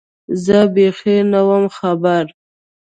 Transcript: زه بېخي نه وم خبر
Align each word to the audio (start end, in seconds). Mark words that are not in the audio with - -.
زه 0.43 0.57
بېخي 0.73 1.17
نه 1.31 1.41
وم 1.47 1.65
خبر 1.77 2.25